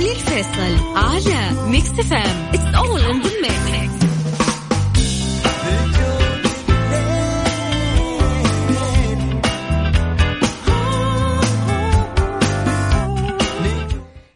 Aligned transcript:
علي 0.00 0.12
الفيصل 0.12 0.96
على 0.96 1.70
Mix 1.70 1.90
FM 1.90 2.54
it's 2.54 2.74
all 2.74 3.00
in 3.00 3.20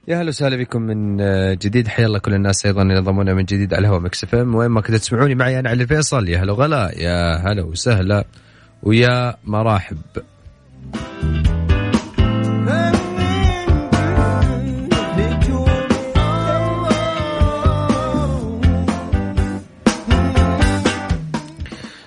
يا 0.09 0.21
هلا 0.21 0.29
وسهلا 0.29 0.57
بكم 0.57 0.83
من 0.83 1.21
آه، 1.21 1.55
جديد. 1.63 1.89
حيا 1.89 2.07
الله 2.07 2.19
كل 2.19 2.35
الناس 2.35 2.67
أيضا 2.67 2.83
ينضمون 2.83 3.35
من 3.35 3.45
جديد 3.45 3.75
على 3.75 3.81
الهواء 3.81 4.01
Mix 4.01 4.25
FM 4.25 4.55
وين 4.55 4.71
ما 4.71 4.81
كنتوا 4.81 4.99
تسمعوني 4.99 5.35
معي 5.35 5.59
أنا 5.59 5.71
علي 5.71 5.87
فيصل. 5.87 6.29
يا 6.29 6.39
هلا 6.39 6.53
وغلا. 6.53 6.91
يا 6.97 7.37
هلا 7.37 7.63
وسهلا. 7.63 8.25
ويا 8.83 9.37
مراحب. 9.45 9.99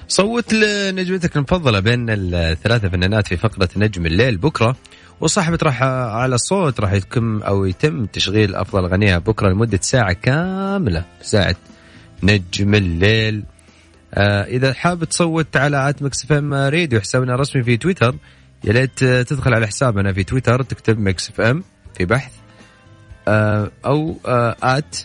صوت 0.08 0.54
لنجمتك 0.54 1.36
المفضلة 1.36 1.80
بين 1.80 2.06
الثلاثة 2.10 2.90
فنانات 2.90 3.28
في 3.28 3.38
فقرة 3.38 3.70
نجم 3.78 4.06
الليل 4.06 4.38
بكرة. 4.38 4.76
وصاحبة 5.22 5.58
راح 5.64 5.84
على 5.84 6.36
الصوت 6.36 6.80
راح 6.80 6.94
يتم 6.94 7.42
أو 7.42 7.66
يتم 7.66 8.06
تشغيل 8.06 8.56
أفضل 8.56 8.84
أغنية 8.84 9.18
بكرة 9.18 9.50
لمدة 9.50 9.80
ساعة 9.82 10.14
كاملة 10.14 11.06
ساعة 11.22 11.56
نجم 12.24 12.76
الليل. 12.76 13.44
آه 14.14 14.44
إذا 14.44 14.74
حاب 14.74 15.04
تصوت 15.04 15.58
على 15.58 15.90
at 15.90 16.04
Mix 16.04 16.24
FM 16.24 16.54
Radio 16.54 17.00
حسابنا 17.02 17.36
الرسمي 17.36 17.64
في 17.64 17.78
تويتر. 17.78 18.16
يا 18.64 18.74
ليت 18.74 19.00
تدخل 19.00 19.54
على 19.54 19.68
حسابنا 19.68 20.14
في 20.14 20.24
تويتر 20.24 20.62
تكتب 20.62 21.00
Mix 21.00 21.30
FM 21.30 21.64
في 21.98 22.06
بحث. 22.06 22.32
آه 23.28 23.72
أو 23.86 24.18
آه 24.26 24.56
at 24.64 24.98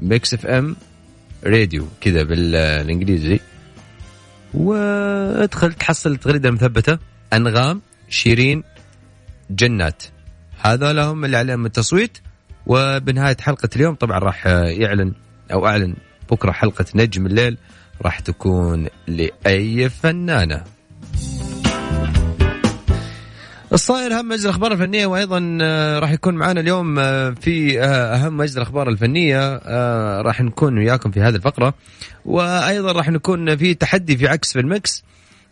Mix 0.00 0.34
FM 0.34 0.76
Radio 1.46 1.86
كذا 2.00 2.22
بالإنجليزي. 2.22 3.40
وادخل 4.54 5.72
تحصل 5.72 6.12
التغريده 6.12 6.48
المثبته 6.48 6.98
أنغام 7.32 7.82
شيرين 8.08 8.62
جنات. 9.50 10.02
هذا 10.60 10.92
لهم 10.92 11.24
اللي 11.24 11.36
عليهم 11.36 11.66
التصويت. 11.66 12.18
وبنهاية 12.66 13.36
حلقة 13.40 13.68
اليوم 13.76 13.94
طبعا 13.94 14.18
راح 14.18 14.46
يعلن 14.46 15.12
أو 15.52 15.66
أعلن 15.66 15.94
بكرة 16.30 16.52
حلقة 16.52 16.86
نجم 16.94 17.26
الليل. 17.26 17.58
راح 18.02 18.20
تكون 18.20 18.86
لأي 19.06 19.88
فنانة. 19.88 20.64
الصاير 23.74 24.18
أهم 24.18 24.28
مجلس 24.28 24.44
الأخبار 24.44 24.72
الفنية 24.72 25.06
وأيضا 25.06 25.58
آه، 25.62 25.98
راح 25.98 26.10
يكون 26.10 26.34
معنا 26.34 26.60
اليوم 26.60 26.98
آه، 26.98 27.30
في 27.30 27.82
آه، 27.82 28.14
أهم 28.14 28.36
مجلس 28.36 28.56
الأخبار 28.56 28.88
الفنية 28.88 29.56
راح 30.20 30.40
نكون 30.40 30.78
وياكم 30.78 31.10
في 31.10 31.20
هذه 31.20 31.34
الفقرة. 31.34 31.74
وأيضا 32.24 32.92
راح 32.92 33.08
نكون 33.08 33.56
في 33.56 33.74
تحدي 33.74 34.16
في 34.16 34.28
عكس 34.28 34.52
في 34.52 34.60
المكس. 34.60 35.04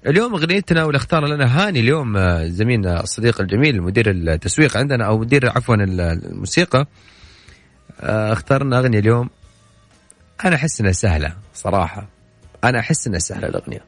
اليوم 0.06 0.34
أغنيتنا 0.34 0.84
واللي 0.84 0.96
اختار 0.96 1.26
لنا 1.26 1.68
هاني 1.68 1.80
اليوم 1.80 2.18
زميلنا 2.46 3.02
الصديق 3.02 3.40
الجميل 3.40 3.82
مدير 3.82 4.10
التسويق 4.10 4.76
عندنا 4.76 5.06
أو 5.06 5.18
مدير 5.18 5.48
عفوا 5.48 5.74
الموسيقى. 5.74 6.86
اختارنا 8.00 8.78
أغنية 8.78 8.98
اليوم. 8.98 9.30
أنا 10.44 10.56
أحس 10.56 10.80
إنها 10.80 10.92
سهلة 10.92 11.32
صراحة. 11.54 12.08
أنا 12.64 12.78
أحس 12.78 13.06
إنها 13.06 13.18
سهلة 13.18 13.48
الأغنية. 13.48 13.84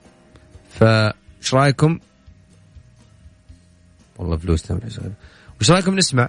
فايش 0.71 1.55
رأيكم؟ 1.55 1.99
والله 4.19 4.37
فلوس 4.37 4.63
تمر 4.63 4.81
وش 5.61 5.71
رايكم 5.71 5.95
نسمع 5.95 6.29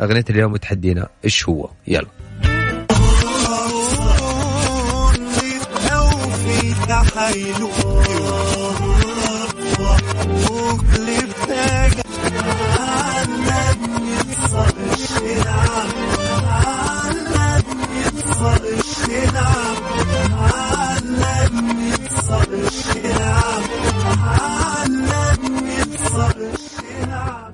أغنية 0.00 0.24
اليوم 0.30 0.52
وتحدينا؟ 0.52 1.08
إيش 1.24 1.48
هو؟ 1.48 1.70
يلا. 1.86 2.08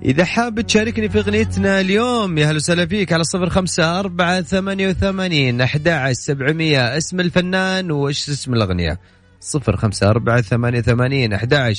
إذا 0.04 0.24
حاب 0.24 0.60
تشاركني 0.60 1.08
في 1.08 1.18
أغنيتنا 1.18 1.80
اليوم 1.80 2.38
يا 2.38 2.46
هلا 2.46 2.56
وسهلا 2.56 2.86
فيك 2.86 3.12
على 3.12 3.24
صفر 3.24 3.50
خمسة 3.50 4.00
أربعة 4.00 4.42
ثمانية 4.42 4.88
وثمانين 4.88 5.60
أحد 5.60 6.12
سبعمية. 6.12 6.96
اسم 6.96 7.20
الفنان 7.20 7.90
وإيش 7.90 8.28
اسم 8.28 8.54
الأغنية؟ 8.54 9.00
صفر 9.40 9.76
خمسة 9.76 10.10
أربعة 10.10 10.40
ثمانية 10.40 10.78
وثمانين 10.78 11.32
أحد 11.32 11.74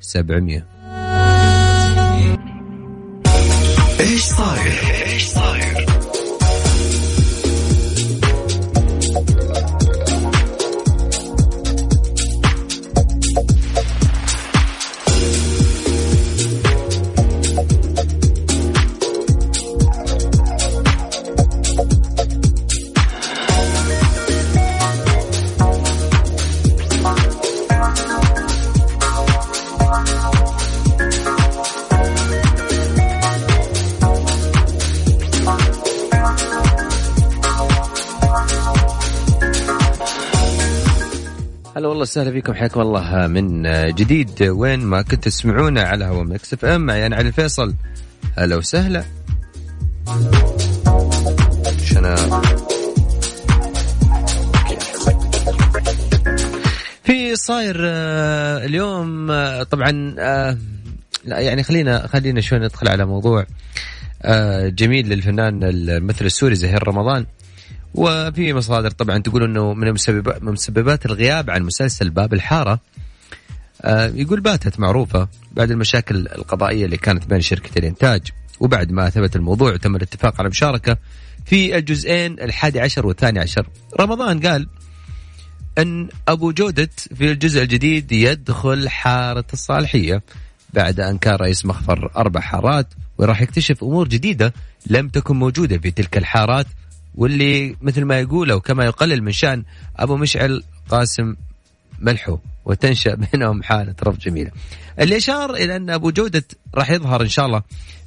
سبعمية. 0.00 0.66
إيش 4.00 4.22
صاير 4.22 4.72
إيش 5.06 5.24
صاير؟ 5.24 5.37
هلا 41.78 41.88
والله 41.88 42.02
وسهلا 42.02 42.30
فيكم 42.30 42.54
حياكم 42.54 42.80
الله 42.80 43.26
من 43.26 43.62
جديد 43.94 44.42
وين 44.42 44.80
ما 44.80 45.02
كنت 45.02 45.24
تسمعونا 45.24 45.82
على 45.82 46.04
هوا 46.04 46.24
Mix 46.24 46.52
FM 46.52 46.80
معي 46.80 47.02
علي 47.04 47.20
الفيصل. 47.28 47.74
هلا 48.38 48.56
وسهلا. 48.56 49.04
شنا. 51.84 52.14
في 57.04 57.36
صاير 57.36 57.76
آه، 57.80 58.64
اليوم 58.64 59.30
آه، 59.30 59.62
طبعا 59.62 60.14
آه، 60.18 60.58
لا 61.24 61.38
يعني 61.40 61.62
خلينا 61.62 62.06
خلينا 62.06 62.40
شوي 62.40 62.58
ندخل 62.58 62.88
على 62.88 63.06
موضوع 63.06 63.46
جميل 64.64 65.08
للفنان 65.08 65.64
الممثل 65.64 66.24
السوري 66.26 66.54
زهير 66.54 66.88
رمضان. 66.88 67.26
وفي 67.98 68.54
مصادر 68.54 68.90
طبعا 68.90 69.18
تقول 69.18 69.42
إنه 69.42 69.74
من 69.74 69.92
مسببات 70.42 71.06
الغياب 71.06 71.50
عن 71.50 71.62
مسلسل 71.62 72.10
باب 72.10 72.34
الحارة. 72.34 72.80
آه، 73.82 74.06
يقول 74.14 74.40
باتت 74.40 74.80
معروفة 74.80 75.28
بعد 75.52 75.70
المشاكل 75.70 76.16
القضائية 76.16 76.84
اللي 76.84 76.96
كانت 76.96 77.26
بين 77.26 77.40
شركة 77.40 77.78
الإنتاج. 77.78 78.22
وبعد 78.60 78.92
ما 78.92 79.10
ثبت 79.10 79.36
الموضوع 79.36 79.72
وتم 79.72 79.96
الاتفاق 79.96 80.34
على 80.38 80.46
المشاركه 80.46 80.96
في 81.46 81.76
الجزئين 81.76 82.40
الحادي 82.40 82.80
عشر 82.80 83.06
والثاني 83.06 83.38
عشر. 83.38 83.68
رمضان 84.00 84.40
قال 84.40 84.68
إن 85.78 86.08
أبو 86.28 86.52
جودة 86.52 86.90
في 87.14 87.32
الجزء 87.32 87.62
الجديد 87.62 88.12
يدخل 88.12 88.88
حارة 88.88 89.44
الصالحية 89.52 90.22
بعد 90.74 91.00
أن 91.00 91.18
كان 91.18 91.34
رئيس 91.34 91.66
مخفر 91.66 92.10
أربع 92.16 92.40
حارات 92.40 92.94
وراح 93.18 93.42
يكتشف 93.42 93.84
أمور 93.84 94.08
جديدة 94.08 94.54
لم 94.86 95.08
تكن 95.08 95.36
موجودة 95.36 95.78
في 95.78 95.90
تلك 95.90 96.18
الحارات. 96.18 96.66
واللي 97.18 97.76
مثل 97.80 98.04
ما 98.04 98.20
يقول 98.20 98.50
أو 98.50 98.60
كما 98.60 98.84
يقلل 98.84 99.22
من 99.22 99.32
شأن 99.32 99.64
أبو 99.96 100.16
مشعل 100.16 100.62
قاسم 100.88 101.36
ملحو 102.00 102.38
وتنشأ 102.64 103.14
بينهم 103.32 103.62
حالة 103.62 103.94
رفض 104.02 104.18
جميلة. 104.18 104.50
اللي 105.00 105.16
اشار 105.16 105.54
إلى 105.54 105.76
أن 105.76 105.90
أبو 105.90 106.10
جودة 106.10 106.44
راح 106.74 106.90
يظهر 106.90 107.22
إن 107.22 107.28
شاء 107.28 107.46
الله 107.46 107.62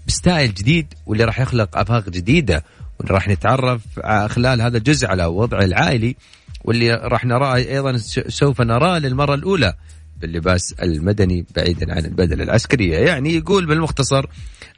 بستايل 0.08 0.54
جديد 0.54 0.94
واللي 1.06 1.24
راح 1.24 1.40
يخلق 1.40 1.78
أفاق 1.78 2.10
جديدة 2.10 2.64
واللي 3.00 3.14
راح 3.14 3.28
نتعرف 3.28 3.82
خلال 4.28 4.62
هذا 4.62 4.78
الجزء 4.78 5.08
على 5.08 5.26
وضعه 5.26 5.66
العائلي 5.66 6.16
واللي 6.64 6.94
راح 6.94 7.26
نراه 7.26 7.56
أيضا 7.56 7.98
سوف 8.28 8.62
نراه 8.62 9.00
للمرة 9.00 9.34
الأولى 9.34 9.74
باللباس 10.22 10.74
المدني 10.74 11.46
بعيدا 11.56 11.94
عن 11.94 12.06
البدله 12.06 12.44
العسكرية 12.44 12.98
يعني 12.98 13.36
يقول 13.36 13.66
بالمختصر 13.66 14.26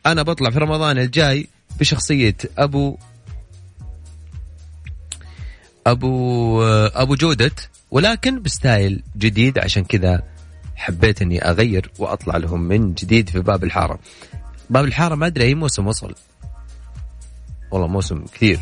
أنا 0.05 0.21
بطلع 0.23 0.49
في 0.49 0.59
رمضان 0.59 0.97
الجاي 0.97 1.47
بشخصية 1.79 2.35
أبو 2.57 2.97
أبو 5.87 6.63
أبو 6.87 7.15
جودة 7.15 7.51
ولكن 7.91 8.41
بستايل 8.41 9.03
جديد 9.17 9.59
عشان 9.59 9.83
كذا 9.83 10.23
حبيت 10.75 11.21
اني 11.21 11.41
أغير 11.49 11.91
وأطلع 11.99 12.37
لهم 12.37 12.61
من 12.61 12.93
جديد 12.93 13.29
في 13.29 13.39
باب 13.39 13.63
الحارة. 13.63 13.99
باب 14.69 14.85
الحارة 14.85 15.15
ما 15.15 15.27
أدري 15.27 15.45
اي 15.45 15.55
موسم 15.55 15.87
وصل. 15.87 16.15
والله 17.71 17.87
موسم 17.87 18.25
كثير 18.33 18.59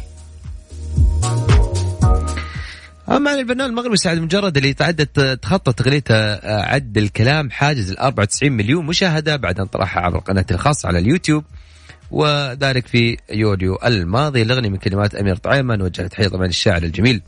أما 3.10 3.32
عن 3.32 3.40
الفنان 3.40 3.70
المغربي 3.70 3.98
سعد 3.98 4.18
مجرد 4.18 4.58
اللي 4.58 4.74
تعدت 4.74 5.20
تخطى 5.20 5.84
اغنيته 5.84 6.16
آه، 6.16 6.62
عد 6.62 6.98
الكلام 6.98 7.52
حاجز 7.52 7.92
ال 7.92 8.00
94 8.00 8.52
مليون 8.52 8.86
مشاهدة 8.86 9.36
بعد 9.36 9.60
ان 9.60 9.66
طرحها 9.66 10.04
عبر 10.04 10.20
قناته 10.20 10.54
الخاصة 10.54 10.88
على 10.88 11.00
اليوتيوب 11.00 11.44
وذلك 12.12 12.88
في 12.88 13.18
يوليو 13.32 13.80
الماضي. 13.86 14.42
الأغنية 14.42 14.70
من 14.70 14.78
كلمات 14.78 15.16
أمير 15.16 15.36
طعيمه 15.36 15.76
نوجه 15.76 16.08
تحية 16.08 16.28
طبعا 16.28 16.48
للشاعر 16.48 16.84
الجميل 16.84 17.22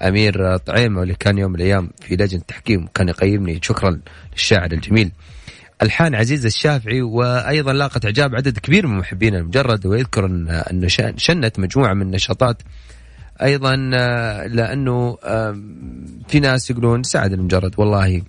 أمير 0.00 0.56
طعيمه 0.56 1.00
واللي 1.00 1.14
كان 1.14 1.38
يوم 1.38 1.50
من 1.50 1.56
الأيام 1.56 1.90
في 2.00 2.16
لجنة 2.16 2.40
التحكيم 2.40 2.84
وكان 2.84 3.08
يقيمني. 3.08 3.60
شكرا 3.62 4.00
للشاعر 4.32 4.72
الجميل. 4.72 5.12
الحان 5.82 6.14
عزيز 6.14 6.46
الشافعي 6.46 7.02
وأيضا 7.02 7.72
لاقت 7.72 8.04
إعجاب 8.04 8.34
عدد 8.34 8.58
كبير 8.58 8.86
من 8.86 8.98
محبين 8.98 9.34
المجرد 9.34 9.86
ويذكر 9.86 10.26
أن 10.26 10.48
أنه 10.48 10.88
شنت 11.16 11.58
مجموعة 11.58 11.94
من 11.94 12.02
النشاطات. 12.02 12.62
أيضا 13.42 13.90
آه، 13.94 14.46
لأنه 14.46 15.16
في 16.28 16.40
ناس 16.40 16.70
يقولون 16.70 17.02
سعد 17.02 17.32
المجرد 17.32 17.74
والله 17.78 18.22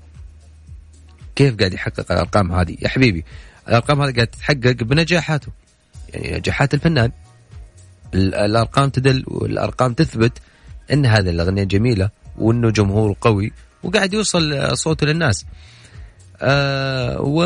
كيف 1.35 1.55
قاعد 1.55 1.73
يحقق 1.73 2.11
الأرقام 2.11 2.51
هذه؟ 2.51 2.77
يا 2.81 2.87
حبيبي 2.87 3.25
الأرقام 3.67 4.01
هذه 4.01 4.13
قاعد 4.13 4.27
تتحقق 4.27 4.83
بنجاحاته. 4.83 5.51
يعني 6.13 6.37
نجاحات 6.37 6.73
الفنان 6.73 7.11
الأرقام 8.15 8.89
تدل 8.89 9.23
والأرقام 9.27 9.93
تثبت 9.93 10.31
إن 10.93 11.05
هذه 11.05 11.29
الأغنية 11.29 11.63
جميلة 11.63 12.09
وإنه 12.37 12.69
جمهور 12.69 13.15
قوي 13.21 13.51
وقاعد 13.83 14.13
يوصل 14.13 14.77
صوته 14.77 15.07
للناس. 15.07 15.45
آه 16.41 17.21
و 17.21 17.43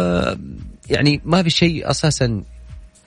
يعني 0.89 1.21
ما 1.25 1.43
في 1.43 1.49
شيء 1.49 1.89
أساسا 1.89 2.43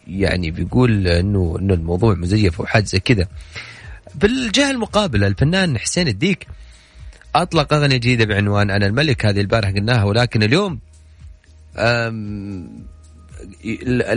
يعني 0.06 0.50
بيقول 0.50 1.08
إنه 1.08 1.56
إنه 1.60 1.74
الموضوع 1.74 2.14
مزيف 2.14 2.60
أو 2.60 2.66
حاجة 2.66 2.84
زي 2.84 3.00
كذا. 3.00 3.26
بالجهة 4.14 4.70
المقابلة 4.70 5.26
الفنان 5.26 5.78
حسين 5.78 6.08
الديك 6.08 6.46
أطلق 7.34 7.72
أغنية 7.72 7.96
جديدة 7.96 8.24
بعنوان 8.24 8.70
أنا 8.70 8.86
الملك 8.86 9.26
هذه 9.26 9.40
البارح 9.40 9.70
قلناها 9.70 10.04
ولكن 10.04 10.42
اليوم 10.42 10.80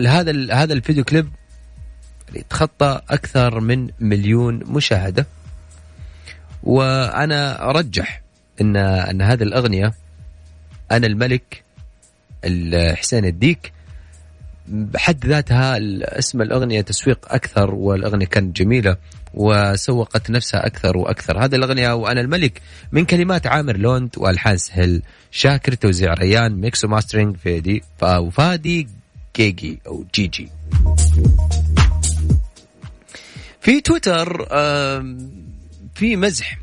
هذا 0.08 0.54
هذا 0.54 0.74
الفيديو 0.74 1.04
كليب 1.04 1.30
تخطى 2.50 3.02
أكثر 3.10 3.60
من 3.60 3.90
مليون 4.00 4.60
مشاهدة. 4.66 5.26
وأنا 6.64 7.70
أرجح 7.70 8.22
ان 8.62 8.76
إن 8.76 9.22
هذه 9.22 9.44
الأغنية 9.44 9.94
أنا 10.92 11.08
الملك 11.08 11.64
حسين 12.96 13.26
الديك 13.26 13.74
بحد 14.68 15.26
ذاتها 15.26 15.78
اسم 16.20 16.42
الأغنية 16.42 16.82
تسويق 16.82 17.34
أكثر 17.34 17.76
والأغنية 17.76 18.26
كانت 18.26 18.56
جميلة 18.56 18.98
وسوقت 19.34 20.30
نفسها 20.30 20.66
أكثر 20.66 20.98
وأكثر. 20.98 21.46
هذه 21.46 21.56
الأغنية 21.56 21.94
وأنا 21.94 22.22
الملك 22.22 22.62
من 22.92 23.06
كلمات 23.06 23.48
عامر 23.48 23.78
لوند 23.78 24.10
والحان 24.18 24.58
سهل 24.58 25.02
شاكر 25.32 25.74
توزيع 25.74 26.14
ريان 26.14 26.52
mix 26.52 26.86
و 26.86 26.91
mastering 26.91 27.38
فادي 27.38 27.84
وفادي 28.02 28.88
جيجي 29.36 29.80
أو 29.88 30.06
جيجي 30.16 30.50
في 33.62 33.82
تويتر 33.82 34.46
في 35.96 36.16
مزح 36.16 36.58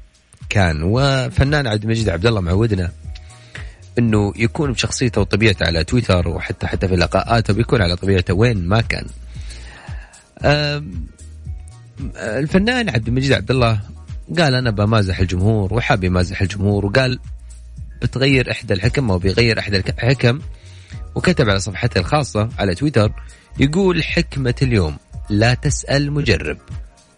كان 0.48 0.82
وفنان 0.82 1.66
عبد 1.66 1.82
المجيد 1.82 2.08
عبد 2.08 2.26
الله 2.26 2.40
معودنا 2.40 2.90
إنه 3.98 4.32
يكون 4.36 4.72
بشخصيته 4.72 5.20
وطبيعته 5.20 5.66
على 5.66 5.84
تويتر 5.84 6.28
وحتى 6.28 6.66
حتى 6.66 6.88
في 6.88 6.96
لقاءاته 6.96 7.54
بيكون 7.54 7.82
على 7.82 7.96
طبيعته 7.96 8.34
وين 8.34 8.68
ما 8.68 8.80
كان. 8.80 9.06
الفنان 12.16 12.88
عبد 12.88 13.08
المجيد 13.08 13.32
عبد 13.32 13.50
الله 13.50 13.80
قال 14.38 14.54
أنا 14.54 14.70
بمازح 14.70 15.18
الجمهور 15.20 15.74
وحاب 15.74 16.04
يمازح 16.04 16.42
الجمهور 16.42 16.86
وقال 16.86 17.18
بتغير 18.02 18.50
إحدى 18.50 18.74
الحكم 18.74 19.10
أو 19.10 19.18
بيغير 19.18 19.58
إحدى 19.58 19.76
الحكم 19.76 20.40
وكتب 21.14 21.48
على 21.48 21.60
صفحته 21.60 21.98
الخاصة 21.98 22.48
على 22.58 22.74
تويتر 22.74 23.12
يقول 23.58 24.04
حكمة 24.04 24.54
اليوم 24.62 24.96
لا 25.30 25.54
تسأل 25.54 26.12
مجرب 26.12 26.58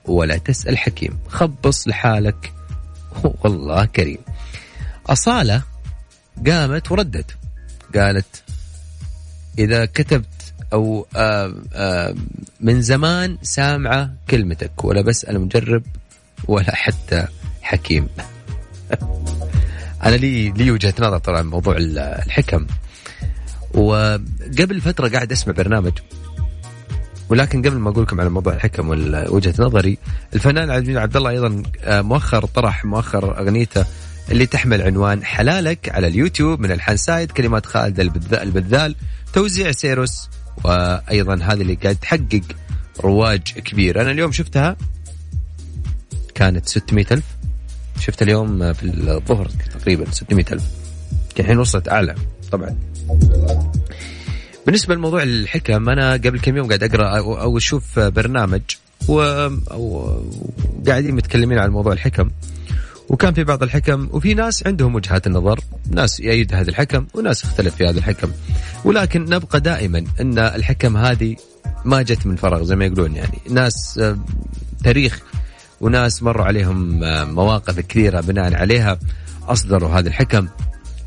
ولا 0.04 0.36
تسأل 0.36 0.78
حكيم 0.78 1.18
خبص 1.28 1.88
لحالك. 1.88 2.52
والله 3.44 3.84
كريم. 3.84 4.18
أصالة 5.06 5.62
قامت 6.46 6.92
وردت 6.92 7.36
قالت 7.94 8.42
إذا 9.58 9.84
كتبت 9.84 10.26
أو 10.72 11.06
آآ 11.16 11.54
آآ 11.72 12.14
من 12.60 12.82
زمان 12.82 13.38
سامعة 13.42 14.14
كلمتك 14.30 14.84
ولا 14.84 15.02
بسأل 15.02 15.40
مجرب 15.40 15.82
ولا 16.48 16.74
حتى 16.74 17.26
حكيم. 17.62 18.08
أنا 20.04 20.16
لي 20.16 20.50
لي 20.50 20.70
وجهة 20.70 20.94
نظر 20.98 21.18
طبعا 21.18 21.42
موضوع 21.42 21.76
الحكم. 21.78 22.66
وقبل 23.74 24.80
فترة 24.80 25.08
قاعد 25.08 25.32
أسمع 25.32 25.54
برنامج 25.54 25.92
ولكن 27.28 27.62
قبل 27.62 27.76
ما 27.76 27.90
أقول 27.90 28.04
لكم 28.04 28.20
على 28.20 28.30
موضوع 28.30 28.52
الحكم 28.52 28.90
وجهه 29.28 29.54
نظري 29.58 29.98
الفنان 30.34 30.70
عبد 30.96 31.16
الله 31.16 31.30
أيضا 31.30 31.62
آه، 31.84 32.00
مؤخر 32.00 32.46
طرح 32.46 32.84
مؤخر 32.84 33.38
أغنيته 33.38 33.84
اللي 34.30 34.46
تحمل 34.46 34.82
عنوان 34.82 35.24
حلالك 35.24 35.88
على 35.88 36.06
اليوتيوب 36.06 36.60
من 36.60 36.72
الحان 36.72 36.96
سايد 36.96 37.30
كلمات 37.30 37.66
خالد 37.66 38.00
البذال 38.32 38.94
توزيع 39.32 39.72
سيروس 39.72 40.28
وأيضا 40.64 41.34
هذه 41.34 41.60
اللي 41.62 41.74
قاعد 41.74 41.96
تحقق 41.96 42.42
رواج 43.00 43.42
كبير. 43.42 44.00
أنا 44.00 44.10
اليوم 44.10 44.32
شفتها 44.32 44.76
كانت 46.34 46.68
600 46.68 47.06
ألف. 47.10 47.24
شفت 48.00 48.22
اليوم 48.22 48.72
في 48.72 48.82
الظهر 48.84 49.48
تقريبا 49.80 50.10
600 50.10 50.44
ألف. 50.52 50.64
الحين 51.40 51.58
وصلت 51.58 51.88
أعلى 51.88 52.14
طبعا. 52.52 52.76
بالنسبة 54.66 54.94
لموضوع 54.94 55.22
الحكم 55.22 55.88
أنا 55.88 56.12
قبل 56.12 56.40
كم 56.40 56.56
يوم 56.56 56.66
قاعد 56.66 56.82
أقرأ 56.82 57.18
أو 57.18 57.56
أشوف 57.58 57.98
برنامج 57.98 58.62
و 59.08 59.20
قاعدين 60.86 61.14
متكلمين 61.14 61.58
عن 61.58 61.70
موضوع 61.70 61.92
الحكم. 61.92 62.30
وكان 63.08 63.34
في 63.34 63.44
بعض 63.44 63.62
الحكم 63.62 64.08
وفي 64.12 64.34
ناس 64.34 64.66
عندهم 64.66 64.94
وجهات 64.94 65.26
النظر 65.26 65.60
ناس 65.90 66.20
يأيد 66.20 66.54
هذا 66.54 66.70
الحكم 66.70 67.06
وناس 67.14 67.44
يختلف 67.44 67.74
في 67.74 67.84
هذا 67.84 67.98
الحكم. 67.98 68.30
ولكن 68.84 69.24
نبقى 69.24 69.60
دائما 69.60 70.04
أن 70.20 70.38
الحكم 70.38 70.96
هذه 70.96 71.36
ما 71.84 72.02
جت 72.02 72.26
من 72.26 72.36
فراغ 72.36 72.62
زي 72.62 72.76
ما 72.76 72.84
يقولون 72.84 73.16
يعني. 73.16 73.38
ناس 73.50 73.98
آه، 73.98 74.18
تاريخ 74.84 75.20
وناس 75.80 76.22
مروا 76.22 76.44
عليهم 76.44 77.04
آه، 77.04 77.24
مواقف 77.24 77.80
كثيرة 77.80 78.20
بناء 78.20 78.54
عليها 78.54 78.98
أصدروا 79.48 79.90
هذا 79.90 80.08
الحكم. 80.08 80.48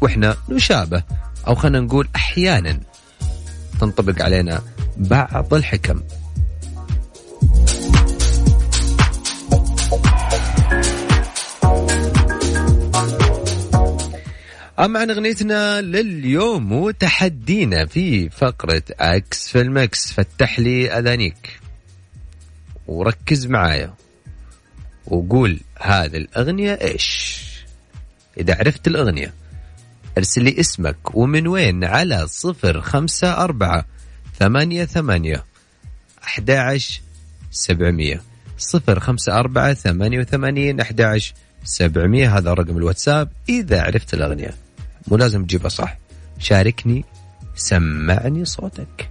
وإحنا 0.01 0.35
نشابه 0.49 1.03
أو 1.47 1.55
خلينا 1.55 1.79
نقول 1.79 2.07
أحيانا 2.15 2.79
تنطبق 3.81 4.21
علينا 4.21 4.61
بعض 4.97 5.53
الحكم. 5.53 6.01
أما 14.79 14.99
عن 14.99 15.11
أغنيتنا 15.11 15.81
لليوم 15.81 16.71
وتحدينا 16.71 17.85
في 17.85 18.29
فقرة 18.29 18.83
أكس 18.91 19.49
في 19.49 19.61
المكس. 19.61 20.13
فتح 20.13 20.59
لي 20.59 20.99
أذانيك 20.99 21.59
وركز 22.87 23.45
معايا 23.45 23.93
وقول 25.07 25.59
هذه 25.79 26.17
الأغنية 26.17 26.73
إيش؟ 26.81 27.41
إذا 28.37 28.55
عرفت 28.59 28.87
الأغنية. 28.87 29.33
ارسل 30.17 30.43
لي 30.43 30.59
اسمك 30.59 31.15
ومن 31.15 31.47
وين 31.47 31.83
على 31.83 32.27
صفر 32.27 32.81
خمسة 32.81 33.43
أربعة 33.43 33.85
ثمانية 34.39 34.85
ثمانية 34.85 35.43
أحد 36.23 36.79
سبعمية 37.51 38.21
صفر 38.57 38.99
خمسة 38.99 39.39
أربعة 39.39 39.73
ثمانية 39.73 40.19
وثمانين 40.19 40.79
أحد 40.79 41.21
سبعمية 41.63 42.37
هذا 42.37 42.53
رقم 42.53 42.77
الواتساب 42.77 43.29
إذا 43.49 43.81
عرفت 43.81 44.13
الأغنية 44.13 44.53
مو 45.07 45.17
لازم 45.17 45.45
تجيبها 45.45 45.69
صح 45.69 45.97
شاركني 46.39 47.05
سمعني 47.55 48.45
صوتك 48.45 49.09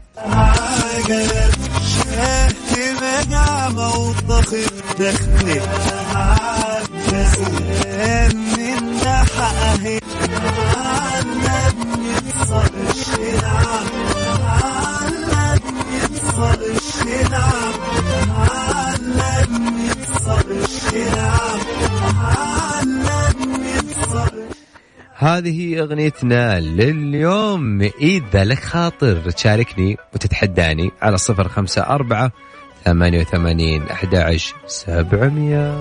هذه 25.17 25.81
أغنيتنا 25.81 26.61
لليوم. 26.61 27.83
إذا 27.83 28.45
لك 28.45 28.59
خاطر 28.59 29.31
تشاركني 29.31 29.97
وتتحداني 30.15 30.91
على 31.03 31.17
صفر 31.17 31.49
خمسة 31.49 31.83
أربعة 31.83 32.33
ثمانية 32.85 33.21
وثمانين 33.21 33.83
أحد 33.83 34.15
عشر 34.15 34.55
سبعمية. 34.67 35.75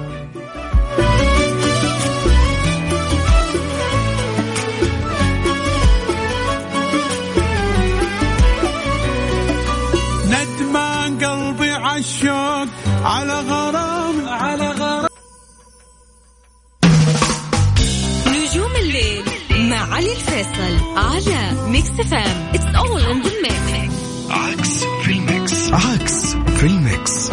على 13.03 13.33
غرام. 13.33 14.29
على 14.29 14.67
غرام. 14.69 15.07
نجوم 18.27 18.75
الليل 18.75 19.23
مع 19.69 19.93
علي 19.95 20.11
الفيصل 20.11 20.97
على 20.97 21.69
Mix 21.69 21.89
FM. 21.89 22.51
It's 22.53 22.75
all 22.75 23.01
in 23.01 23.21
the 23.21 23.31
mix 23.41 23.93
عكس 24.29 24.83
في 25.03 25.11
ال 25.11 25.24
mix. 25.24 25.73
عكس 25.73 26.35
في 26.35 26.65
ال 26.65 26.78
mix. 26.78 27.29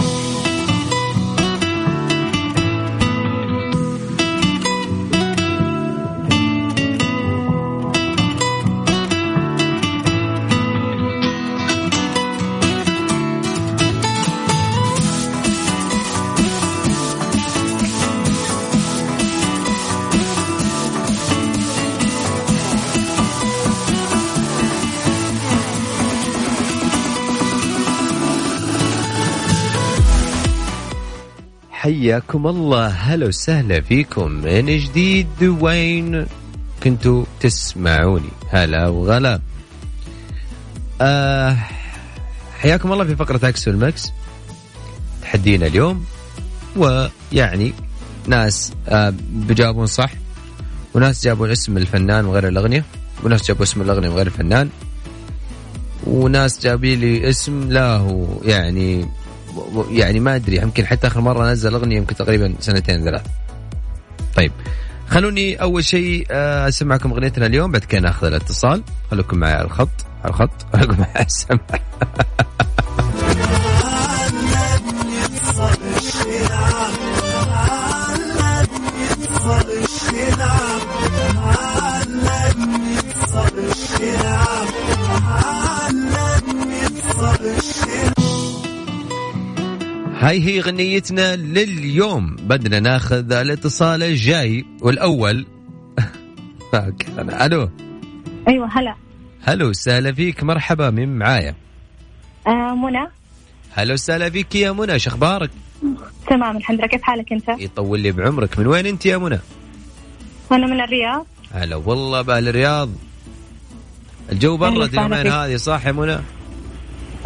حياكم 32.11 32.47
الله. 32.47 32.87
هلا 32.87 33.27
وسهلا 33.27 33.81
فيكم. 33.81 34.31
من 34.31 34.67
جديد 34.67 35.43
وين 35.43 36.27
كنتوا 36.83 37.25
تسمعوني؟ 37.41 38.31
هلا 38.51 38.89
وغلا. 38.89 39.41
آه 41.01 41.57
حياكم 42.59 42.93
الله 42.93 43.05
في 43.05 43.17
فقرة 43.17 43.49
أكس 43.49 43.69
والمكس. 43.69 44.13
تحدينا 45.23 45.67
اليوم 45.67 46.05
ويعني 46.77 47.73
ناس 48.27 48.73
آه 48.89 49.15
بجاوبون 49.31 49.87
صح 49.87 50.11
وناس 50.95 51.25
جابوا 51.25 51.53
اسم 51.53 51.77
الفنان 51.77 52.25
وغير 52.25 52.49
الأغنية 52.49 52.85
وناس 53.25 53.49
جابوا 53.49 53.63
اسم 53.63 53.83
الأغنية 53.83 54.09
وغير 54.09 54.27
الفنان 54.27 54.69
وناس 56.07 56.61
جابي 56.61 56.97
لي 56.97 57.31
اسم 57.31 57.73
لا 57.73 57.97
هو 57.97 58.27
يعني 58.43 59.07
يعني 59.91 60.21
ما 60.21 60.37
أدري 60.37 60.57
يمكن 60.57 60.87
حتى 60.87 61.07
آخر 61.07 61.21
مرة 61.21 61.53
نزل 61.53 61.75
أغنية 61.75 61.97
يمكن 61.97 62.15
تقريبا 62.15 62.55
سنتين 62.61 63.05
ثلاث. 63.05 63.23
طيب 64.37 64.53
خلوني 65.09 65.55
أول 65.63 65.85
شيء 65.85 66.27
آه، 66.31 66.69
أسمعكم 66.69 67.11
أغنيتنا 67.13 67.47
اليوم 67.47 67.73
بعد 67.73 67.85
كده 67.85 68.01
ناخذ 68.01 68.27
الاتصال 68.27 68.83
خليكم 69.11 69.39
معي 69.39 69.53
على 69.53 69.65
الخط 69.65 69.89
على 70.25 70.31
الخط 70.31 70.67
خليكم 70.73 71.01
معي 71.01 71.11
على 71.15 71.27
السمع 71.27 71.61
هاي 90.31 90.45
هي 90.45 90.61
غنيتنا 90.61 91.37
لليوم. 91.37 92.37
بدنا 92.37 92.81
ناخذ 92.81 93.33
الاتصال 93.33 94.03
الجاي 94.03 94.65
والأول. 94.81 95.47
ألو. 97.45 97.71
أيوه 98.49 98.79
هلا. 98.79 98.95
هلو 99.43 99.69
وسهلا 99.69 100.13
فيك 100.13 100.45
مرحبا 100.45 100.91
مين 100.91 101.19
معايا؟ 101.19 101.55
آه 102.47 102.75
منى. 102.75 103.09
هلا 103.75 103.95
وسهلا 103.95 104.31
فيك 104.31 104.55
يا 104.55 104.73
منى 104.73 104.99
شو 104.99 105.11
أخبارك؟ 105.11 105.51
تمام 106.29 106.57
الحمد 106.57 106.79
لله. 106.79 106.87
كيف 106.87 107.03
حالك 107.03 107.33
أنت؟ 107.33 107.49
يطول 107.49 108.01
لي 108.01 108.13
بعمرك. 108.13 108.59
من 108.59 108.67
وين 108.67 108.87
أنت 108.87 109.07
يا 109.07 109.19
منى؟ 109.19 109.39
أنا 110.53 110.67
من 110.67 110.81
الرياض. 110.81 111.27
هلا 111.53 111.77
والله 111.77 112.23
بأهل 112.23 112.49
الرياض. 112.49 112.91
الجو 114.33 114.57
برد 114.57 114.95
اليومين. 114.95 115.27
هذه 115.27 115.57
صح 115.57 115.87
يا 115.87 115.93
منى؟ 115.93 116.19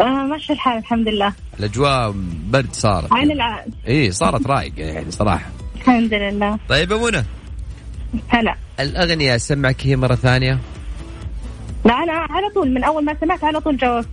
آه 0.01 0.05
ماشي 0.27 0.53
الحال 0.53 0.79
الحمد 0.79 1.09
لله. 1.09 1.33
الأجواء 1.59 2.15
برد 2.47 2.73
صارت 2.73 3.13
عين 3.13 3.31
العقل 3.31 3.71
اي 3.89 4.11
صارت 4.11 4.47
رايقه 4.47 4.83
يعني 4.83 5.11
صراحة. 5.11 5.51
الحمد 5.77 6.15
لله. 6.15 6.59
طيب 6.69 6.93
يا 6.93 6.97
منى 6.97 7.25
هلا. 8.29 8.55
الأغنية 8.81 9.37
أسمعك 9.37 9.87
هي 9.87 9.97
مرة 9.97 10.15
ثانية. 10.15 10.59
لا 11.85 11.95
أنا 11.95 12.13
على 12.13 12.49
طول 12.55 12.71
من 12.75 12.85
أول 12.85 13.05
ما 13.05 13.17
سمعت 13.21 13.45
على 13.45 13.61
طول 13.61 13.77
جاوبت. 13.77 14.09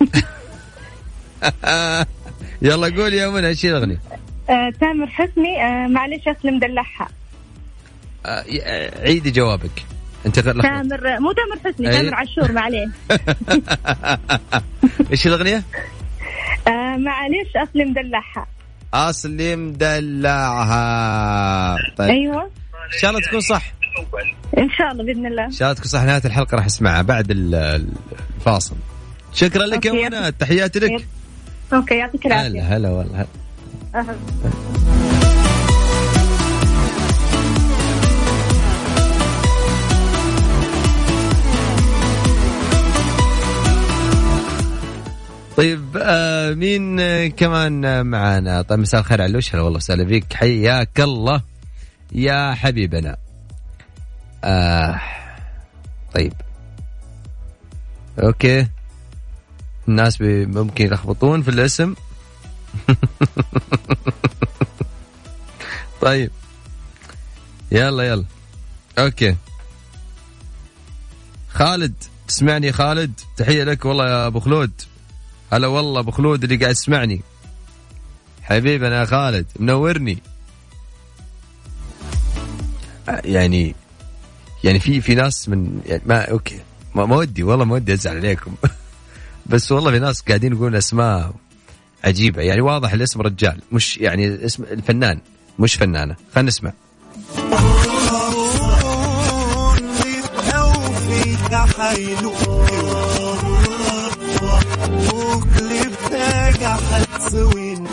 يلا 2.62 2.96
قول 2.96 3.14
يا 3.14 3.28
منى 3.28 3.46
إيش 3.46 3.66
الأغنية؟ 3.66 4.00
آه 4.50 4.72
تامر 4.80 5.06
حسني 5.06 5.64
آه 5.64 5.86
معلش 5.86 6.28
اصل 6.28 6.54
مدلعها 6.54 7.08
آه، 8.26 8.44
عيدي 9.02 9.30
جوابك. 9.30 9.84
أنت. 10.26 10.38
تامر 10.40 11.20
مو 11.20 11.32
تامر 11.32 11.72
حسني. 11.74 11.90
تامر 11.90 12.14
عاشور 12.14 12.52
ما 12.52 12.60
عليه. 12.60 12.86
إيش 15.12 15.26
الأغنية؟ 15.26 15.62
آه 16.68 16.96
معلش 16.96 17.56
اصل 17.56 17.78
مدلعها 17.90 18.46
اصلي 18.94 19.56
مدلعها 20.54 21.76
طيب. 21.96 22.10
أيوه. 22.10 22.42
إن 22.94 22.98
شاء 23.00 23.10
الله 23.10 23.22
تكون 23.22 23.40
صح. 23.40 23.72
إن 24.58 24.70
شاء 24.70 24.92
الله 24.92 25.04
بإذن 25.04 25.26
الله. 25.26 25.44
إن 25.44 25.50
شاء 25.50 25.68
الله 25.68 25.74
تكون 25.80 25.88
صح. 25.90 26.02
نهاية 26.02 26.22
الحلقة 26.24 26.56
راح 26.56 26.64
أسمعها 26.64 27.02
بعد 27.02 27.30
ال- 27.30 27.86
الفاصل. 28.38 28.76
شكرا 29.32 29.66
لك 29.66 29.86
يا. 29.86 29.92
منى. 29.92 30.32
تحياتي 30.32 30.78
لك. 30.78 31.06
أوكي 31.72 31.94
يعطيك 31.94 32.26
هلا 32.26 32.46
العافية. 32.46 32.76
هلا 32.76 32.90
والله. 32.90 33.26
هلا. 33.94 34.16
طيب 45.56 45.96
آه 46.02 46.54
مين 46.54 47.00
آه 47.00 47.26
كمان 47.26 47.84
آه، 47.84 48.02
معانا؟ 48.02 48.62
طيب 48.62 48.78
مساء 48.78 49.00
الخير 49.00 49.22
علوش 49.22 49.54
هلا 49.54 49.62
والله 49.62 49.76
وسهلا 49.76 50.06
فيك. 50.06 50.32
حياك 50.32 51.00
الله 51.00 51.42
يا 52.12 52.54
حبيبنا. 52.54 53.16
آه 54.44 55.00
طيب. 56.14 56.32
Okay. 58.22 58.66
الناس 59.88 60.20
ممكن 60.20 60.84
يلخبطون 60.86 61.42
في 61.42 61.50
الاسم. 61.50 61.94
طيب. 66.00 66.30
يلا 67.72 68.02
يلا. 68.02 68.24
Okay. 68.98 69.36
خالد 71.48 71.94
تسمعني 72.28 72.72
خالد؟ 72.72 73.20
تحية 73.36 73.64
لك 73.64 73.84
والله 73.84 74.08
يا 74.08 74.26
أبو 74.26 74.40
خلود. 74.40 74.70
هلا 75.52 75.66
والله 75.66 76.00
أبو 76.00 76.10
خلود 76.10 76.44
اللي 76.44 76.56
قاعد 76.56 76.70
يسمعني. 76.70 77.20
حبيبنا 78.42 79.00
يا 79.00 79.04
خالد 79.04 79.46
منورني. 79.58 80.18
آه، 83.08 83.22
يعني 83.24 83.74
يعني 84.64 84.80
في 84.80 85.00
في 85.00 85.14
ناس 85.14 85.48
من 85.48 85.80
يعني 85.86 86.02
ما 86.06 86.30
أوكي. 86.30 86.60
ما 86.94 87.06
ما 87.06 87.16
ودي 87.16 87.42
والله 87.42 87.64
ما 87.64 87.74
ودي 87.74 87.94
أزعل 87.94 88.16
عليكم. 88.16 88.54
بس 89.46 89.72
والله 89.72 89.90
في 89.90 89.98
ناس 89.98 90.20
قاعدين 90.20 90.52
يقولون 90.52 90.74
أسماء 90.74 91.32
عجيبة. 92.04 92.42
يعني 92.42 92.60
واضح 92.60 92.92
الاسم 92.92 93.20
رجال 93.20 93.60
مش 93.72 93.96
يعني 93.98 94.44
اسم 94.44 94.62
الفنان 94.62 95.20
مش 95.58 95.74
فنانة. 95.74 96.16
خلينا 96.34 96.48
نسمع. 96.48 96.72
وقلب 105.14 105.94
تاجع 106.10 106.76
حتسوين 106.76 107.86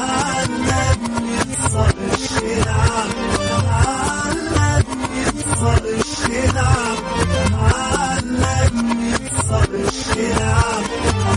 علمني 0.00 1.38
تصل 1.64 1.94
الشلعب 2.12 3.10
علمني 3.68 5.24
تصل 5.52 5.84
الشلعب 5.86 6.98
علمني 7.52 9.12
تصل 9.18 9.74
الشلعب 9.74 10.84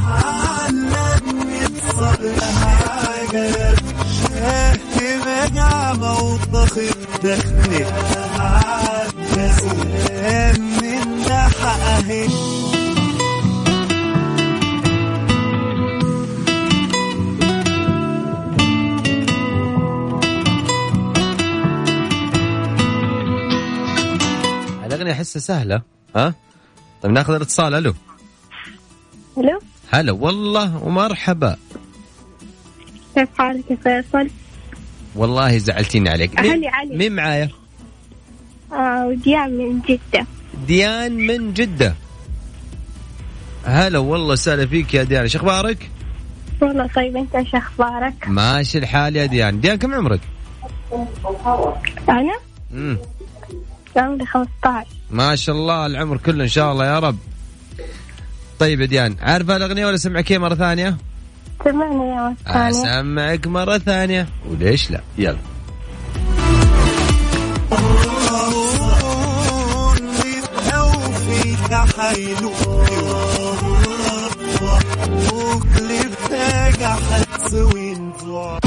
علمني 0.07 1.67
تصل 1.67 2.41
حاجة 2.41 3.75
شاهد 4.23 4.97
بقع 5.25 5.93
موضخ 5.93 6.77
الدخل 6.77 7.85
احسها 25.27 25.39
سهلة. 25.39 25.81
ها؟ 26.15 26.33
طيب 27.01 27.11
ناخذ 27.11 27.33
الاتصال 27.33 27.73
ألو. 27.73 27.93
ألو. 29.37 29.59
هلا 29.91 30.11
والله 30.11 30.83
ومرحبا. 30.83 31.57
كيف 33.15 33.29
حالك 33.37 33.63
يا 33.71 33.75
فيصل؟ 33.75 34.29
والله 35.15 35.57
زعلتيني 35.57 36.09
عليك. 36.09 36.39
مين- 36.39 36.65
علي. 36.65 36.97
مين 36.97 37.15
معايا؟ 37.15 37.49
آه 38.73 39.07
وديان 39.07 39.57
من 39.57 39.81
جدة. 39.81 40.25
ديان 40.67 41.11
من 41.17 41.53
جدة. 41.53 41.95
هلا 43.65 43.99
والله 43.99 44.35
سهلا 44.35 44.65
فيك 44.67 44.93
يا 44.93 45.03
ديان. 45.03 45.27
شو 45.27 45.37
أخبارك؟ 45.39 45.89
والله 46.61 46.87
طيب 46.95 47.17
أنت 47.17 47.35
إيش 47.35 47.55
أخبارك؟ 47.55 48.27
ماشي 48.27 48.77
الحال 48.77 49.15
يا 49.15 49.25
ديان. 49.25 49.61
ديان 49.61 49.75
كم 49.77 49.93
عمرك؟ 49.93 50.21
أنا؟ 52.09 52.37
امم 52.73 52.97
عمري 53.97 54.25
15 54.25 54.87
ما 55.11 55.35
شاء 55.35 55.55
الله 55.55 55.85
العمر 55.85 56.17
كله 56.17 56.43
إن 56.43 56.49
شاء 56.49 56.71
الله 56.71 56.85
يا 56.85 56.99
رب. 56.99 57.17
طيب 58.59 58.81
يا 58.81 58.85
ديان 58.85 59.15
عارفة 59.21 59.55
الأغنية 59.55 59.85
ولا 59.85 59.97
إياها 60.05 60.39
مرة 60.39 60.55
ثانية؟ 60.55 60.97
سمعنا 61.63 62.05
يا 62.05 62.35
ثانية. 62.53 62.69
اسمعك 62.69 63.47
مرة 63.47 63.77
ثانية. 63.77 64.27
وليش 64.49 64.91
لا؟ 64.91 65.01
يلا. 65.17 65.37
فيك 71.27 71.73
حيلو 71.97 72.51
وكل 75.33 75.89
بتاجع 76.25 76.95
حتسوي 76.95 77.93
أنتوا 77.93 78.59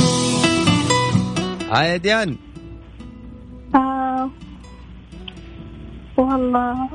ها 1.72 1.82
يا 1.82 1.96
ديان. 1.96 2.36
آه 3.74 3.99
والله. 6.20 6.88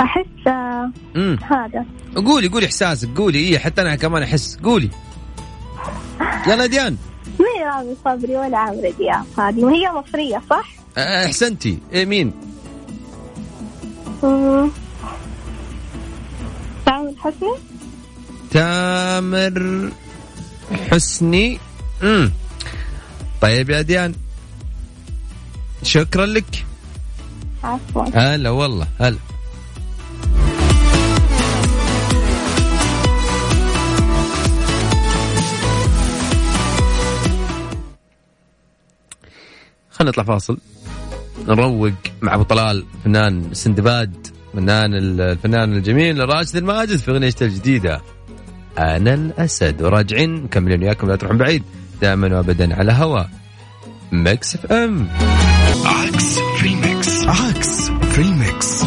أحس 0.00 0.46
امم 1.16 1.38
هذا. 1.50 1.84
قولي 2.16 2.48
قولي 2.48 2.66
إحساسك 2.66 3.08
قولي. 3.16 3.38
إيه 3.38 3.58
حتى 3.58 3.82
أنا 3.82 3.96
كمان 3.96 4.22
أحس. 4.22 4.58
قولي. 4.64 4.90
يلا 6.46 6.66
ديان. 6.66 6.96
مين 7.40 7.66
رامي 7.66 7.96
صبري 8.04 8.36
ولا 8.36 8.58
عمرو 8.58 8.92
دياب 8.98 9.24
هذه 9.38 9.64
وهي 9.64 9.90
مصرية 9.92 10.42
صح؟ 10.50 10.68
أحسنتي. 10.98 11.78
إيه 11.92 12.04
مين؟ 12.04 12.32
مم. 14.22 14.70
تامر 16.86 17.14
حسني؟ 17.18 17.54
تامر 18.50 19.90
حسني. 20.90 21.58
امم 22.02 22.32
طيب 23.40 23.70
يا 23.70 23.82
ديان. 23.82 24.14
شكرا 25.82 26.26
لك. 26.26 26.66
عفوا. 27.64 28.04
هلا 28.14 28.50
والله 28.50 28.86
هلا. 29.00 29.16
خلينا 39.90 40.10
نطلع 40.10 40.24
فاصل. 40.24 40.58
نروق 41.48 41.92
مع 42.22 42.34
أبو 42.34 42.42
طلال 42.42 42.84
فنان 43.04 43.54
سندباد 43.54 44.26
فنان 44.54 44.94
الفنان 44.94 45.72
الجميل 45.72 46.28
راشد 46.28 46.56
الماجد 46.56 46.96
في 46.96 47.10
أغنيته 47.10 47.46
الجديدة. 47.46 48.00
أنا 48.78 49.14
الأسد 49.14 49.82
وراجعين 49.82 50.34
مكملين 50.34 50.82
وياكم 50.82 51.08
لا 51.08 51.16
تروحون 51.16 51.38
بعيد. 51.38 51.62
دائما 52.02 52.36
وابدا 52.36 52.76
على 52.76 52.92
هوا. 52.92 53.24
Mix 54.12 54.54
FM. 54.54 55.08
عكس 55.84 56.38
عكس 57.26 57.90
في 57.90 58.18
ال 58.20 58.33
mix. 58.33 58.84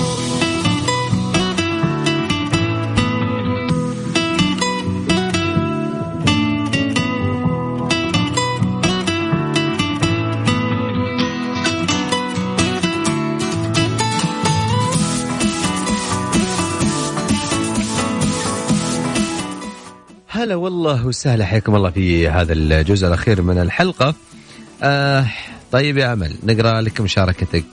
هلا 20.28 20.56
والله 20.56 21.08
وسهلا 21.08 21.46
حياكم 21.46 21.76
الله 21.76 21.90
في 21.90 22.30
هذا 22.30 22.54
الجزء 22.54 23.08
الأخير 23.08 23.42
من 23.42 23.58
الحلقة. 23.58 24.16
آه 24.84 25.26
طيب 25.72 25.98
يا 25.98 26.14
امل 26.14 26.36
نقرأ 26.44 26.82
لك 26.82 27.02
مشاركتك. 27.02 27.64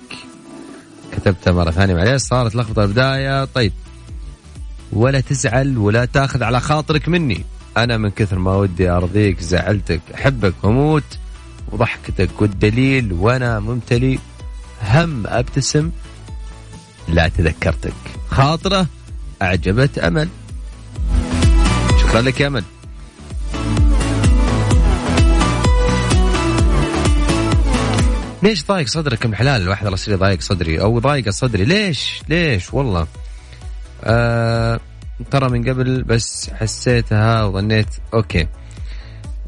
كتبتها 1.21 1.53
مرة 1.53 1.71
ثانية 1.71 1.95
معليش 1.95 2.23
صارت 2.23 2.55
لخبطة 2.55 2.85
البداية. 2.85 3.45
طيب 3.45 3.73
ولا 4.93 5.21
تزعل 5.21 5.79
ولا 5.79 6.05
تاخذ 6.05 6.43
على 6.43 6.61
خاطرك 6.61 7.09
مني. 7.09 7.45
أنا 7.77 7.97
من 7.97 8.11
كثر 8.11 8.39
ما 8.39 8.57
ودي 8.57 8.91
أرضيك 8.91 9.41
زعلتك 9.41 10.01
أحبك 10.15 10.55
وأموت 10.63 11.19
وضحكتك 11.73 12.43
والدليل 12.43 13.13
وأنا 13.13 13.61
ممتلي 13.61 14.19
هم 14.83 15.27
أبتسم 15.27 15.91
لا 17.09 17.29
تذكرتك. 17.29 17.93
خاطرة 18.31 18.87
أعجبت 19.43 19.99
أمل. 19.99 20.29
شكرا 22.01 22.21
لك 22.21 22.41
يا 22.41 22.47
أمل. 22.47 22.65
ليش 28.43 28.67
ضايق 28.67 28.87
صدرك 28.87 29.27
من 29.27 29.35
حلال 29.35 29.63
الواحد 29.63 29.87
الله 29.87 29.95
يصير 29.95 30.17
ضايق 30.17 30.41
صدري 30.41 30.81
أو 30.81 30.99
ضايق 30.99 31.29
صدري. 31.29 31.65
ليش؟ 31.65 32.23
ليش؟ 32.29 32.75
والله. 32.75 33.07
آه 34.05 34.81
ترى 35.31 35.49
من 35.49 35.69
قبل 35.69 36.03
بس 36.03 36.51
حسيتها 36.51 37.45
وظنيت 37.45 37.87
أوكي. 38.15 38.47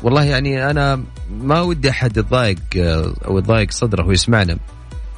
والله 0.03 0.25
يعني 0.25 0.71
أنا 0.71 1.05
ما 1.31 1.61
ودي 1.61 1.91
أحد 1.91 2.17
يتضايق 2.17 2.59
آه، 2.77 3.15
أو 3.25 3.39
يضايق 3.39 3.71
صدره 3.71 4.07
ويسمعنا. 4.07 4.59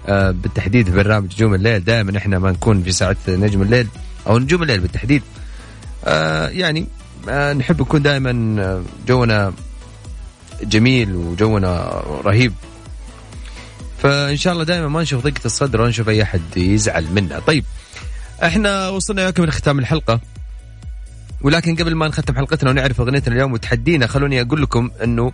آه 0.09 0.31
بالتحديد 0.31 0.87
في 0.87 0.97
برنامج 0.97 1.33
نجوم 1.35 1.55
الليل 1.55 1.85
دائما 1.85 2.19
إحنا 2.19 2.39
ما 2.39 2.51
نكون 2.51 2.83
في 2.83 2.93
ساعة 2.93 3.17
نجم 3.29 3.63
الليل 3.63 3.89
أو 4.27 4.39
نجوم 4.39 4.63
الليل 4.63 4.81
بالتحديد. 4.81 5.23
آه 6.05 6.49
يعني 6.49 6.87
آه 7.29 7.53
نحب 7.53 7.81
نكون 7.81 8.03
دائما 8.03 8.63
آه، 8.63 8.83
جونا 9.09 9.53
جميل 10.63 11.15
وجونا 11.17 12.03
رهيب. 12.25 12.53
فإن 14.05 14.37
شاء 14.37 14.53
الله 14.53 14.65
دائما 14.65 14.89
ما 14.89 15.03
نشوف 15.03 15.25
ضيقة 15.25 15.41
الصدر 15.45 15.81
ولا 15.81 15.91
نشوف 15.91 16.09
أي 16.09 16.23
أحد 16.23 16.41
يزعل 16.57 17.05
منا 17.05 17.39
طيب 17.39 17.65
إحنا 18.43 18.89
وصلنا 18.89 19.23
وياكم 19.23 19.45
لختام 19.45 19.79
الحلقة. 19.79 20.21
ولكن 21.41 21.77
قبل 21.77 21.95
ما 21.95 22.09
نختم 22.09 22.37
حلقتنا 22.37 22.71
ونعرف 22.71 23.01
أغنيتنا 23.01 23.35
اليوم 23.35 23.53
وتحدينا 23.53 24.07
خلوني 24.07 24.41
أقول 24.41 24.63
لكم 24.63 24.91
إنه 25.05 25.33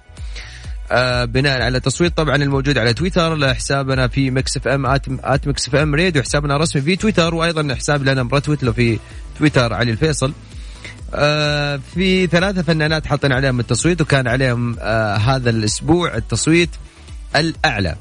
آه 0.90 1.24
بناء 1.24 1.62
على 1.62 1.80
تصويت 1.80 2.16
طبعا 2.16 2.36
الموجود 2.36 2.78
على 2.78 2.94
تويتر 2.94 3.34
لحسابنا 3.34 4.08
في 4.08 4.30
Mix 4.30 4.56
FM 4.56 4.86
at 4.86 5.48
Mix 5.48 5.68
FM 5.68 5.94
Radio 5.94 6.22
حسابنا 6.22 6.56
الرسمي 6.56 6.82
في 6.82 6.96
تويتر 6.96 7.34
وأيضا 7.34 7.74
حساب 7.74 8.04
لنا 8.04 8.22
مرتوت 8.22 8.62
له 8.62 8.72
في 8.72 8.98
تويتر 9.38 9.72
علي 9.74 9.90
الفيصل. 9.90 10.32
آه 11.14 11.80
في 11.94 12.26
ثلاثة 12.26 12.62
فنانات 12.62 13.06
حاطين 13.06 13.32
عليهم 13.32 13.60
التصويت 13.60 14.00
وكان 14.00 14.28
عليهم 14.28 14.76
آه 14.80 15.16
هذا 15.16 15.50
الأسبوع 15.50 16.14
التصويت 16.16 16.70
الأعلى. 17.36 17.96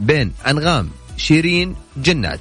بين 0.00 0.32
أنغام 0.46 0.90
شيرين 1.16 1.76
جنات. 1.96 2.40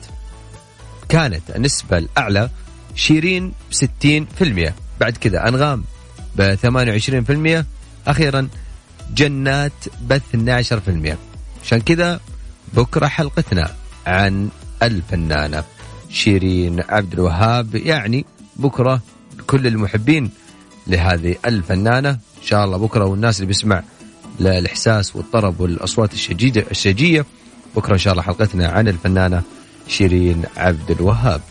كانت 1.10 1.50
النسبة 1.56 1.98
الأعلى 1.98 2.50
شيرين 2.96 3.54
60% 3.72 4.74
بعد 5.00 5.18
كذا 5.18 5.48
أنغام 5.48 5.84
ب 6.36 6.56
28% 6.56 7.66
أخيرا 8.08 8.48
جنات 9.14 9.74
ب 10.02 10.18
12% 10.18 11.18
عشان 11.64 11.82
كذا 11.82 12.20
بكرة 12.74 13.08
حلقتنا 13.08 13.72
عن 14.06 14.50
الفنانة 14.84 15.64
شيرين 16.10 16.84
عبد 16.90 17.14
الوهاب. 17.14 17.76
يعني 17.76 18.26
بكرة 18.56 19.02
كل 19.48 19.68
المحبين 19.68 20.32
لهذه 20.88 21.36
الفنانة. 21.46 22.10
إن 22.10 22.46
شاء 22.46 22.66
الله 22.66 22.78
بكرة 22.78 23.06
والناس 23.06 23.36
اللي 23.36 23.48
بيسمع 23.48 23.84
للإحساس 24.40 25.16
والطرب 25.16 25.60
والأصوات 25.60 26.14
الشجية 26.14 26.66
الشجية. 26.72 27.26
بكرة 27.76 27.94
إن 27.94 27.98
شاء 27.98 28.14
الله 28.14 28.24
حلقتنا 28.24 28.68
عن 28.68 28.88
الفنانة 28.88 29.44
شيرين 29.88 30.44
عبد 30.58 30.92
الوهاب. 30.92 31.42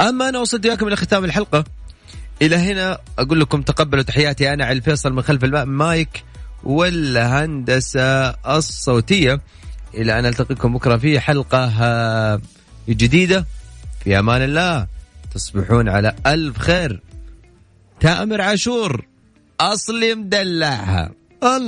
أما 0.00 0.28
أنا 0.28 0.38
وصلت 0.38 0.66
وياكم 0.66 0.86
إلى 0.86 0.96
ختام 0.96 1.24
الحلقة 1.24 1.64
إلى 2.42 2.56
هنا 2.56 2.98
أقول 3.18 3.40
لكم 3.40 3.62
تقبلوا 3.62 4.02
تحياتي 4.02 4.52
أنا 4.52 4.64
علي 4.64 4.78
الفيصل 4.78 5.12
من 5.12 5.22
خلف 5.22 5.44
المايك 5.44 6.24
والهندسة 6.64 8.30
الصوتية. 8.30 9.40
إلى 9.94 10.18
أن 10.18 10.26
ألتقيكم 10.26 10.74
بكرة 10.74 10.96
في 10.96 11.20
حلقة 11.20 12.40
جديدة. 12.88 13.46
في 14.04 14.18
أمان 14.18 14.42
الله. 14.42 14.86
تصبحون 15.34 15.88
على 15.88 16.14
ألف 16.26 16.58
خير. 16.58 17.00
تامر 18.00 18.40
عاشور 18.40 19.06
أصلي 19.60 20.14
مدلعها. 20.14 21.10
الله. 21.42 21.66